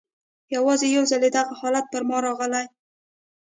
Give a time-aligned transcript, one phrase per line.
[0.55, 2.65] یوازي یو ځلې دغه ډول حالت پر ما راغلی.